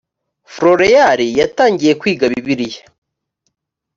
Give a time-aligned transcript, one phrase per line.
[0.53, 2.81] floreal yatangiye kwiga bibiliya